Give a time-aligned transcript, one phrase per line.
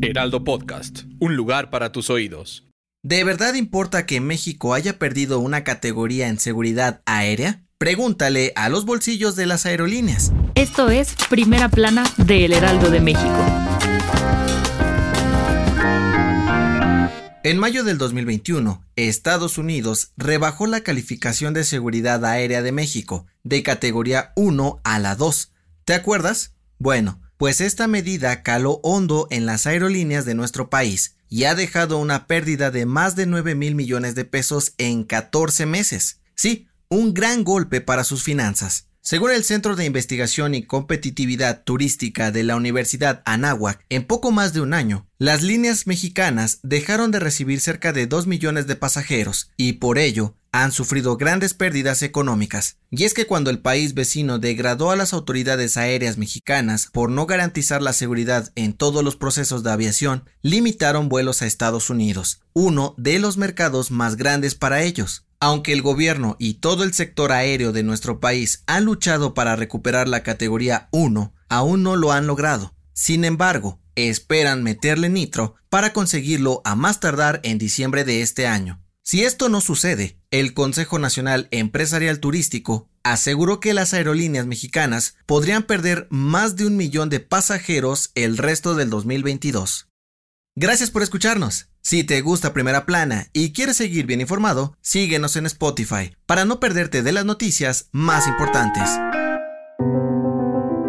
[0.00, 2.66] Heraldo Podcast, un lugar para tus oídos.
[3.02, 7.62] ¿De verdad importa que México haya perdido una categoría en seguridad aérea?
[7.78, 10.32] Pregúntale a los bolsillos de las aerolíneas.
[10.54, 13.44] Esto es Primera Plana de El Heraldo de México.
[17.44, 23.62] En mayo del 2021, Estados Unidos rebajó la calificación de seguridad aérea de México de
[23.62, 25.52] categoría 1 a la 2.
[25.84, 26.54] ¿Te acuerdas?
[26.78, 31.98] Bueno, pues esta medida caló hondo en las aerolíneas de nuestro país y ha dejado
[31.98, 36.20] una pérdida de más de 9 mil millones de pesos en 14 meses.
[36.34, 38.86] Sí, un gran golpe para sus finanzas.
[39.00, 44.52] Según el Centro de Investigación y Competitividad Turística de la Universidad Anáhuac, en poco más
[44.52, 49.52] de un año, las líneas mexicanas dejaron de recibir cerca de 2 millones de pasajeros
[49.56, 52.78] y por ello han sufrido grandes pérdidas económicas.
[52.90, 57.26] Y es que cuando el país vecino degradó a las autoridades aéreas mexicanas por no
[57.26, 62.94] garantizar la seguridad en todos los procesos de aviación, limitaron vuelos a Estados Unidos, uno
[62.96, 65.26] de los mercados más grandes para ellos.
[65.40, 70.08] Aunque el gobierno y todo el sector aéreo de nuestro país han luchado para recuperar
[70.08, 72.74] la categoría 1, aún no lo han logrado.
[72.94, 78.80] Sin embargo, esperan meterle nitro para conseguirlo a más tardar en diciembre de este año.
[79.08, 85.62] Si esto no sucede, el Consejo Nacional Empresarial Turístico aseguró que las aerolíneas mexicanas podrían
[85.62, 89.86] perder más de un millón de pasajeros el resto del 2022.
[90.56, 91.68] Gracias por escucharnos.
[91.82, 96.58] Si te gusta Primera Plana y quieres seguir bien informado, síguenos en Spotify para no
[96.58, 98.90] perderte de las noticias más importantes.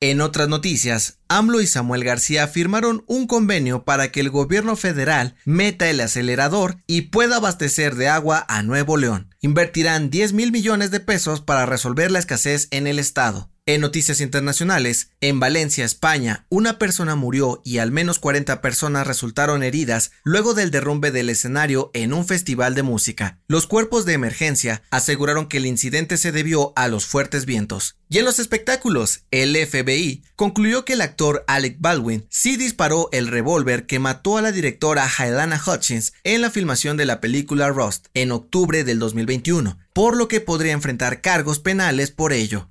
[0.00, 5.36] En otras noticias, AMLO y Samuel García firmaron un convenio para que el gobierno federal
[5.46, 9.34] meta el acelerador y pueda abastecer de agua a Nuevo León.
[9.40, 13.49] Invertirán 10 mil millones de pesos para resolver la escasez en el estado.
[13.66, 19.62] En noticias internacionales, en Valencia, España, una persona murió y al menos 40 personas resultaron
[19.62, 23.38] heridas luego del derrumbe del escenario en un festival de música.
[23.46, 27.96] Los cuerpos de emergencia aseguraron que el incidente se debió a los fuertes vientos.
[28.08, 33.28] Y en los espectáculos, el FBI concluyó que el actor Alec Baldwin sí disparó el
[33.28, 38.06] revólver que mató a la directora Helena Hutchins en la filmación de la película Rust
[38.14, 42.70] en octubre del 2021, por lo que podría enfrentar cargos penales por ello.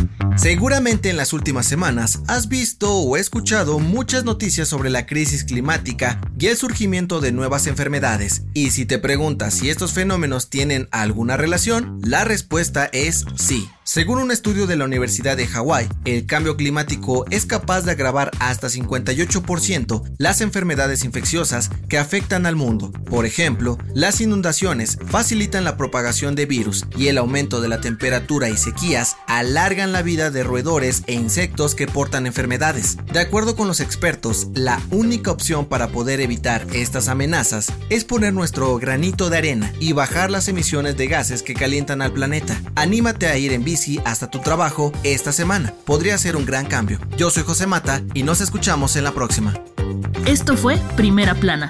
[0.37, 6.19] Seguramente en las últimas semanas has visto o escuchado muchas noticias sobre la crisis climática
[6.39, 8.43] y el surgimiento de nuevas enfermedades.
[8.53, 13.69] Y si te preguntas si estos fenómenos tienen alguna relación, la respuesta es sí.
[13.83, 18.31] Según un estudio de la Universidad de Hawái, el cambio climático es capaz de agravar
[18.39, 22.91] hasta 58% las enfermedades infecciosas que afectan al mundo.
[23.09, 28.49] Por ejemplo, las inundaciones facilitan la propagación de virus y el aumento de la temperatura
[28.49, 32.97] y sequías alargan la vida de roedores e insectos que portan enfermedades.
[33.13, 38.33] De acuerdo con los expertos, la única opción para poder evitar estas amenazas es poner
[38.33, 42.61] nuestro granito de arena y bajar las emisiones de gases que calientan al planeta.
[42.75, 45.73] Anímate a ir en bici hasta tu trabajo esta semana.
[45.85, 46.99] Podría ser un gran cambio.
[47.17, 49.53] Yo soy José Mata y nos escuchamos en la próxima.
[50.25, 51.69] Esto fue Primera Plana,